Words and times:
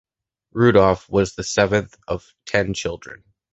Rudolf 0.51 1.07
was 1.09 1.35
the 1.35 1.43
seventh 1.43 1.95
of 2.07 2.27
ten 2.47 2.73
children. 2.73 3.23